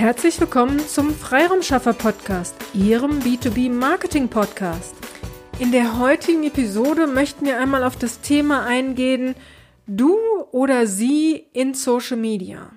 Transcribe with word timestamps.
Herzlich 0.00 0.40
willkommen 0.40 0.78
zum 0.78 1.14
Freiraumschaffer 1.14 1.92
Podcast, 1.92 2.54
Ihrem 2.72 3.18
B2B 3.18 3.70
Marketing 3.70 4.28
Podcast. 4.28 4.94
In 5.58 5.72
der 5.72 5.98
heutigen 5.98 6.42
Episode 6.42 7.06
möchten 7.06 7.44
wir 7.44 7.58
einmal 7.58 7.84
auf 7.84 7.96
das 7.96 8.22
Thema 8.22 8.64
eingehen, 8.64 9.34
du 9.86 10.16
oder 10.52 10.86
sie 10.86 11.44
in 11.52 11.74
Social 11.74 12.16
Media. 12.16 12.72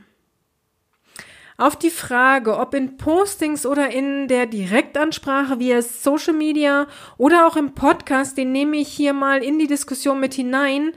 Auf 1.58 1.78
die 1.78 1.92
Frage, 1.92 2.58
ob 2.58 2.74
in 2.74 2.98
Postings 2.98 3.66
oder 3.66 3.90
in 3.90 4.28
der 4.28 4.46
Direktansprache 4.46 5.60
via 5.60 5.82
Social 5.82 6.34
Media 6.34 6.88
oder 7.18 7.48
auch 7.48 7.56
im 7.56 7.74
Podcast, 7.74 8.38
den 8.38 8.52
nehme 8.52 8.76
ich 8.76 8.90
hier 8.90 9.14
mal 9.14 9.42
in 9.42 9.60
die 9.60 9.68
Diskussion 9.68 10.20
mit 10.20 10.34
hinein, 10.34 10.92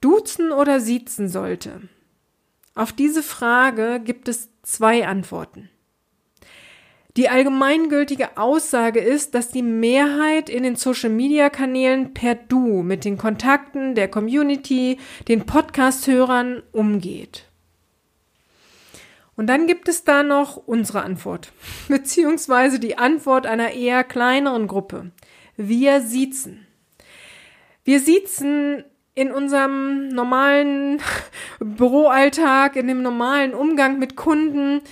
duzen 0.00 0.52
oder 0.52 0.80
siezen 0.80 1.28
sollte. 1.28 1.82
Auf 2.76 2.92
diese 2.92 3.22
Frage 3.22 4.00
gibt 4.04 4.28
es 4.28 4.50
zwei 4.62 5.08
Antworten. 5.08 5.70
Die 7.16 7.30
allgemeingültige 7.30 8.36
Aussage 8.36 9.00
ist, 9.00 9.34
dass 9.34 9.48
die 9.48 9.62
Mehrheit 9.62 10.50
in 10.50 10.62
den 10.62 10.76
Social-Media-Kanälen 10.76 12.12
per 12.12 12.34
Du 12.34 12.82
mit 12.82 13.06
den 13.06 13.16
Kontakten 13.16 13.94
der 13.94 14.08
Community, 14.08 14.98
den 15.26 15.46
Podcast-Hörern 15.46 16.62
umgeht. 16.72 17.46
Und 19.36 19.46
dann 19.46 19.66
gibt 19.66 19.88
es 19.88 20.04
da 20.04 20.22
noch 20.22 20.58
unsere 20.58 21.02
Antwort, 21.02 21.52
beziehungsweise 21.88 22.78
die 22.78 22.98
Antwort 22.98 23.46
einer 23.46 23.72
eher 23.72 24.04
kleineren 24.04 24.66
Gruppe. 24.66 25.12
Wir 25.56 26.02
siezen. 26.02 26.66
Wir 27.84 28.00
siezen 28.00 28.84
in 29.16 29.32
unserem 29.32 30.08
normalen 30.08 31.00
Büroalltag, 31.58 32.76
in 32.76 32.86
dem 32.86 33.02
normalen 33.02 33.54
Umgang 33.54 33.98
mit 33.98 34.14
Kunden, 34.14 34.82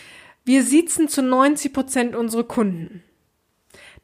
wir 0.44 0.64
sitzen 0.64 1.08
zu 1.08 1.22
90 1.22 1.72
Prozent 1.72 2.16
unsere 2.16 2.42
Kunden. 2.42 3.04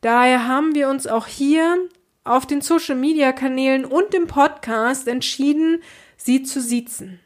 Daher 0.01 0.47
haben 0.47 0.75
wir 0.75 0.89
uns 0.89 1.07
auch 1.07 1.27
hier 1.27 1.77
auf 2.23 2.47
den 2.47 2.61
Social 2.61 2.97
Media 2.97 3.33
Kanälen 3.33 3.85
und 3.85 4.15
im 4.15 4.27
Podcast 4.27 5.09
entschieden, 5.09 5.83
sie 6.17 6.43
zu 6.43 6.61
siezen. 6.61 7.19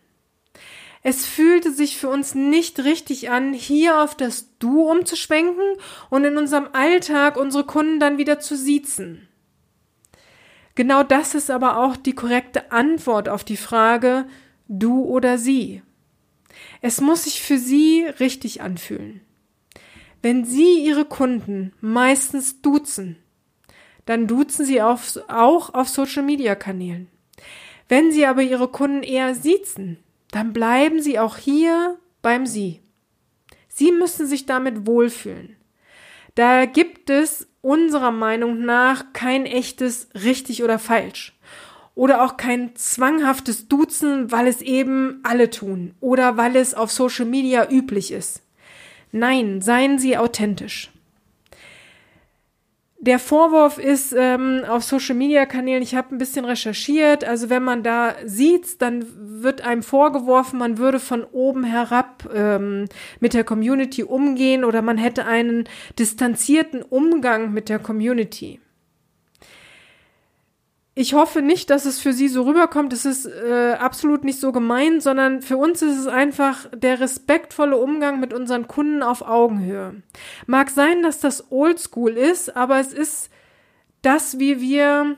Es 1.03 1.27
fühlte 1.27 1.73
sich 1.73 1.99
für 1.99 2.09
uns 2.09 2.35
nicht 2.35 2.81
richtig 2.81 3.29
an, 3.29 3.53
hier 3.53 4.01
auf 4.01 4.17
das 4.17 4.57
Du 4.59 4.89
umzuschwenken 4.89 5.77
und 6.11 6.25
in 6.25 6.39
unserem 6.39 6.69
Alltag 6.73 7.37
unsere 7.37 7.65
Kunden 7.65 8.01
dann 8.01 8.19
wieder 8.19 8.41
zu 8.41 8.57
siezen. 8.57 9.29
Genau 10.75 11.03
das 11.03 11.35
ist 11.35 11.51
aber 11.51 11.79
auch 11.79 11.97
die 11.97 12.15
korrekte 12.15 12.73
Antwort 12.73 13.29
auf 13.29 13.45
die 13.45 13.57
Frage 13.57 14.27
du 14.67 15.05
oder 15.05 15.39
sie. 15.39 15.83
Es 16.81 17.01
muss 17.01 17.25
sich 17.25 17.43
für 17.43 17.59
sie 17.59 18.05
richtig 18.19 18.61
anfühlen. 18.61 19.21
Wenn 20.25 20.47
Sie 20.47 20.83
Ihre 20.83 21.05
Kunden 21.05 21.75
meistens 21.83 22.63
duzen, 22.63 23.17
dann 24.07 24.27
duzen 24.27 24.65
Sie 24.65 24.81
auf, 24.81 25.19
auch 25.29 25.75
auf 25.75 25.91
Social-Media-Kanälen. 25.91 27.09
Wenn 27.91 28.11
Sie 28.11 28.25
aber 28.25 28.41
Ihre 28.41 28.69
Kunden 28.69 29.03
eher 29.03 29.35
siezen, 29.35 29.99
dann 30.31 30.55
bleiben 30.55 31.03
Sie 31.03 31.19
auch 31.19 31.37
hier 31.37 31.99
beim 32.23 32.47
Sie. 32.47 32.81
Sie 33.69 33.93
müssen 33.93 34.27
sich 34.27 34.47
damit 34.47 34.87
wohlfühlen. 34.87 35.57
Da 36.35 36.65
gibt 36.67 37.11
es 37.11 37.47
unserer 37.61 38.11
Meinung 38.11 38.65
nach 38.65 39.13
kein 39.13 39.47
echtes 39.47 40.09
richtig 40.15 40.63
oder 40.63 40.79
falsch. 40.79 41.33
Oder 41.95 42.25
auch 42.25 42.37
kein 42.37 42.75
zwanghaftes 42.75 43.69
Duzen, 43.69 44.33
weil 44.33 44.49
es 44.49 44.61
eben 44.61 45.21
alle 45.23 45.49
tun 45.49 45.95
oder 46.01 46.37
weil 46.37 46.57
es 46.57 46.75
auf 46.75 46.91
Social 46.91 47.25
Media 47.25 47.71
üblich 47.71 48.11
ist. 48.11 48.43
Nein, 49.13 49.63
seien 49.63 50.01
Sie 50.01 50.19
authentisch. 50.19 50.91
Der 53.07 53.19
Vorwurf 53.19 53.77
ist 53.77 54.15
ähm, 54.17 54.63
auf 54.67 54.83
Social 54.83 55.15
Media 55.15 55.45
Kanälen, 55.45 55.83
ich 55.83 55.95
habe 55.95 56.15
ein 56.15 56.17
bisschen 56.17 56.47
recherchiert, 56.47 57.23
also 57.23 57.51
wenn 57.51 57.63
man 57.63 57.83
da 57.83 58.15
sieht, 58.25 58.81
dann 58.81 59.05
wird 59.43 59.61
einem 59.61 59.83
vorgeworfen, 59.83 60.59
man 60.59 60.79
würde 60.79 60.99
von 60.99 61.23
oben 61.23 61.65
herab 61.65 62.27
ähm, 62.35 62.87
mit 63.21 63.35
der 63.35 63.45
Community 63.45 64.05
umgehen 64.05 64.65
oder 64.65 64.81
man 64.81 64.97
hätte 64.97 65.27
einen 65.27 65.69
distanzierten 65.99 66.81
Umgang 66.81 67.53
mit 67.53 67.69
der 67.69 67.79
Community 67.79 68.61
ich 70.97 71.15
hoffe 71.15 71.43
nicht, 71.43 71.71
dass 71.71 71.87
es 71.87 72.01
für 72.01 72.13
sie 72.13 72.29
so 72.29 72.43
rüberkommt. 72.43 72.93
Es 72.93 73.05
ist 73.05 73.27
äh, 73.27 73.73
absolut 73.73 74.23
nicht 74.23 74.39
so 74.39 74.53
gemeint, 74.53 75.03
sondern 75.03 75.43
für 75.43 75.57
uns 75.57 75.83
ist 75.83 75.99
es 75.99 76.07
einfach 76.07 76.67
der 76.73 77.01
respektvolle 77.01 77.77
Umgang 77.77 78.21
mit 78.21 78.33
unseren 78.33 78.69
Kunden 78.69 79.03
auf 79.03 79.23
Augenhöhe. 79.23 80.03
Mag 80.47 80.71
sein, 80.71 81.03
dass 81.03 81.19
das 81.19 81.51
Oldschool 81.51 82.13
ist, 82.13 82.57
aber 82.57 82.79
es 82.79 82.93
ist 82.93 83.31
das, 84.03 84.39
wie 84.39 84.61
wir 84.61 85.17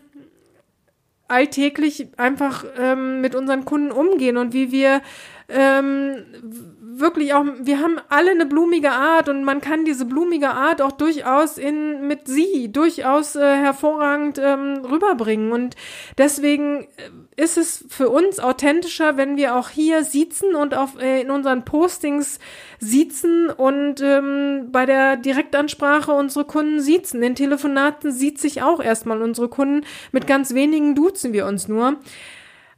alltäglich 1.28 2.08
einfach 2.16 2.64
ähm, 2.78 3.20
mit 3.20 3.34
unseren 3.34 3.64
Kunden 3.64 3.90
umgehen 3.90 4.38
und 4.38 4.54
wie 4.54 4.72
wir 4.72 5.02
ähm, 5.48 6.24
wirklich 6.98 7.34
auch, 7.34 7.44
wir 7.60 7.80
haben 7.80 7.98
alle 8.08 8.30
eine 8.30 8.46
blumige 8.46 8.90
Art 8.90 9.28
und 9.28 9.44
man 9.44 9.60
kann 9.60 9.84
diese 9.84 10.04
blumige 10.04 10.50
Art 10.50 10.82
auch 10.82 10.92
durchaus 10.92 11.58
in 11.58 12.06
mit 12.06 12.26
sie 12.26 12.70
durchaus 12.72 13.36
äh, 13.36 13.56
hervorragend 13.56 14.38
ähm, 14.38 14.84
rüberbringen 14.84 15.52
und 15.52 15.76
deswegen 16.18 16.84
äh, 16.96 17.42
ist 17.42 17.58
es 17.58 17.84
für 17.88 18.08
uns 18.08 18.40
authentischer, 18.40 19.16
wenn 19.16 19.36
wir 19.36 19.56
auch 19.56 19.68
hier 19.68 20.04
siezen 20.04 20.54
und 20.54 20.74
auf 20.74 21.00
äh, 21.00 21.20
in 21.20 21.30
unseren 21.30 21.64
Postings 21.64 22.38
siezen 22.78 23.50
und 23.50 24.00
ähm, 24.00 24.68
bei 24.72 24.86
der 24.86 25.16
Direktansprache 25.16 26.12
unsere 26.12 26.44
Kunden 26.44 26.80
siezen. 26.80 27.22
In 27.22 27.34
Telefonaten 27.34 28.10
sieht 28.12 28.40
sich 28.40 28.62
auch 28.62 28.80
erstmal 28.80 29.22
unsere 29.22 29.48
Kunden. 29.48 29.84
Mit 30.12 30.26
ganz 30.26 30.54
wenigen 30.54 30.94
duzen 30.94 31.32
wir 31.32 31.46
uns 31.46 31.68
nur. 31.68 31.98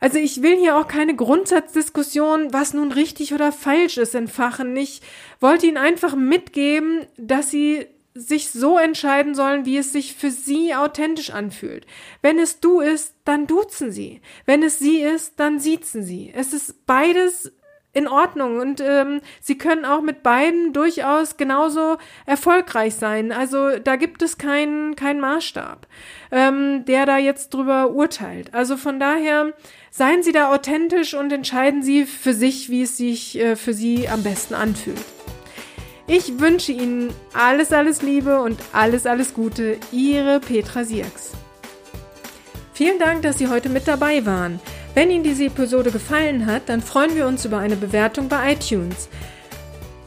Also 0.00 0.18
ich 0.18 0.42
will 0.42 0.56
hier 0.56 0.76
auch 0.76 0.86
keine 0.86 1.16
Grundsatzdiskussion, 1.16 2.52
was 2.52 2.72
nun 2.72 2.92
richtig 2.92 3.34
oder 3.34 3.50
falsch 3.50 3.98
ist, 3.98 4.14
entfachen. 4.14 4.76
Ich 4.76 5.02
wollte 5.40 5.66
Ihnen 5.66 5.76
einfach 5.76 6.14
mitgeben, 6.14 7.06
dass 7.16 7.50
Sie 7.50 7.86
sich 8.14 8.50
so 8.50 8.78
entscheiden 8.78 9.34
sollen, 9.34 9.64
wie 9.64 9.78
es 9.78 9.92
sich 9.92 10.14
für 10.14 10.30
Sie 10.30 10.74
authentisch 10.74 11.30
anfühlt. 11.30 11.86
Wenn 12.22 12.38
es 12.38 12.60
du 12.60 12.80
ist, 12.80 13.14
dann 13.24 13.46
duzen 13.46 13.92
Sie. 13.92 14.20
Wenn 14.44 14.62
es 14.62 14.78
sie 14.78 15.00
ist, 15.00 15.38
dann 15.38 15.60
siezen 15.60 16.02
Sie. 16.02 16.32
Es 16.34 16.52
ist 16.52 16.86
beides 16.86 17.52
in 17.92 18.06
Ordnung 18.06 18.58
und 18.58 18.80
ähm, 18.80 19.20
sie 19.40 19.56
können 19.56 19.84
auch 19.84 20.02
mit 20.02 20.22
beiden 20.22 20.72
durchaus 20.72 21.36
genauso 21.36 21.96
erfolgreich 22.26 22.94
sein. 22.94 23.32
Also 23.32 23.78
da 23.78 23.96
gibt 23.96 24.22
es 24.22 24.38
keinen 24.38 24.94
keinen 24.94 25.20
Maßstab, 25.20 25.86
ähm, 26.30 26.84
der 26.84 27.06
da 27.06 27.18
jetzt 27.18 27.54
drüber 27.54 27.90
urteilt. 27.90 28.54
Also 28.54 28.76
von 28.76 29.00
daher 29.00 29.52
seien 29.90 30.22
Sie 30.22 30.32
da 30.32 30.52
authentisch 30.52 31.14
und 31.14 31.32
entscheiden 31.32 31.82
Sie 31.82 32.04
für 32.04 32.34
sich, 32.34 32.70
wie 32.70 32.82
es 32.82 32.96
sich 32.96 33.38
äh, 33.38 33.56
für 33.56 33.72
Sie 33.72 34.08
am 34.08 34.22
besten 34.22 34.54
anfühlt. 34.54 35.04
Ich 36.06 36.38
wünsche 36.38 36.72
Ihnen 36.72 37.12
alles, 37.34 37.72
alles 37.72 38.02
Liebe 38.02 38.40
und 38.40 38.58
alles, 38.72 39.06
alles 39.06 39.34
Gute. 39.34 39.76
Ihre 39.92 40.40
Petra 40.40 40.84
Sierks. 40.84 41.32
Vielen 42.72 42.98
Dank, 42.98 43.22
dass 43.22 43.38
Sie 43.38 43.48
heute 43.48 43.68
mit 43.68 43.88
dabei 43.88 44.24
waren. 44.24 44.60
Wenn 44.98 45.12
Ihnen 45.12 45.22
diese 45.22 45.44
Episode 45.44 45.92
gefallen 45.92 46.46
hat, 46.46 46.68
dann 46.68 46.82
freuen 46.82 47.14
wir 47.14 47.28
uns 47.28 47.44
über 47.44 47.58
eine 47.58 47.76
Bewertung 47.76 48.28
bei 48.28 48.54
iTunes. 48.54 49.08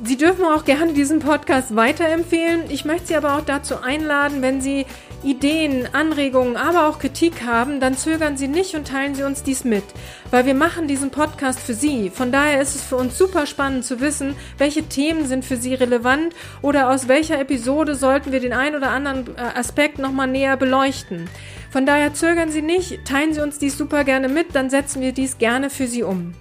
Sie 0.03 0.17
dürfen 0.17 0.43
auch 0.43 0.65
gerne 0.65 0.91
diesen 0.91 1.19
Podcast 1.19 1.73
weiterempfehlen. 1.77 2.63
Ich 2.67 2.83
möchte 2.83 3.07
Sie 3.07 3.15
aber 3.15 3.37
auch 3.37 3.45
dazu 3.45 3.81
einladen, 3.81 4.41
wenn 4.41 4.59
Sie 4.59 4.85
Ideen, 5.23 5.87
Anregungen, 5.93 6.57
aber 6.57 6.89
auch 6.89 6.99
Kritik 6.99 7.43
haben, 7.45 7.79
dann 7.79 7.95
zögern 7.95 8.35
Sie 8.35 8.49
nicht 8.49 8.75
und 8.75 8.85
teilen 8.85 9.15
Sie 9.15 9.23
uns 9.23 9.43
dies 9.43 9.63
mit, 9.63 9.85
weil 10.29 10.45
wir 10.45 10.55
machen 10.55 10.89
diesen 10.89 11.09
Podcast 11.09 11.61
für 11.61 11.73
Sie. 11.73 12.09
Von 12.09 12.33
daher 12.33 12.61
ist 12.61 12.75
es 12.75 12.81
für 12.81 12.97
uns 12.97 13.17
super 13.17 13.45
spannend 13.45 13.85
zu 13.85 14.01
wissen, 14.01 14.35
welche 14.57 14.83
Themen 14.83 15.25
sind 15.25 15.45
für 15.45 15.55
Sie 15.55 15.73
relevant 15.73 16.35
oder 16.61 16.89
aus 16.89 17.07
welcher 17.07 17.39
Episode 17.39 17.95
sollten 17.95 18.33
wir 18.33 18.41
den 18.41 18.51
einen 18.51 18.75
oder 18.75 18.89
anderen 18.89 19.37
äh, 19.37 19.57
Aspekt 19.57 19.99
nochmal 19.99 20.27
näher 20.27 20.57
beleuchten. 20.57 21.29
Von 21.71 21.85
daher 21.85 22.13
zögern 22.13 22.51
Sie 22.51 22.61
nicht, 22.61 23.05
teilen 23.05 23.33
Sie 23.33 23.41
uns 23.41 23.57
dies 23.57 23.77
super 23.77 24.03
gerne 24.03 24.27
mit, 24.27 24.55
dann 24.55 24.69
setzen 24.69 25.01
wir 25.01 25.13
dies 25.13 25.37
gerne 25.37 25.69
für 25.69 25.87
Sie 25.87 26.03
um. 26.03 26.33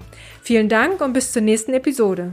Vielen 0.42 0.68
Dank 0.68 1.00
und 1.00 1.12
bis 1.12 1.32
zur 1.32 1.42
nächsten 1.42 1.72
Episode. 1.72 2.32